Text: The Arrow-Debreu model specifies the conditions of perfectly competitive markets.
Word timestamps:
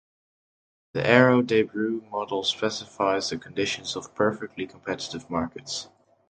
The 0.93 1.05
Arrow-Debreu 1.07 2.09
model 2.09 2.41
specifies 2.43 3.29
the 3.29 3.37
conditions 3.37 3.95
of 3.95 4.15
perfectly 4.15 4.65
competitive 4.65 5.29
markets. 5.29 5.89